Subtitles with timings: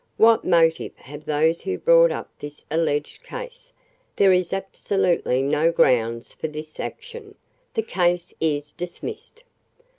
[0.17, 3.71] What motive have those who brought up this alleged case?
[4.15, 7.35] There is absolutely no grounds for this action.
[7.75, 9.43] The case is dismissed."